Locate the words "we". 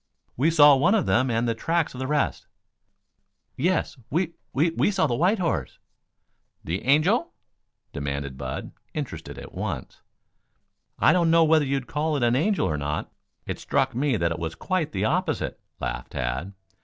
0.35-0.49, 4.09-4.33, 4.51-4.71, 4.71-4.89